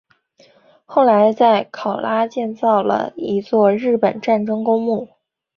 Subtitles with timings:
[0.85, 5.07] 后来在考拉建造了一座日本战争公墓。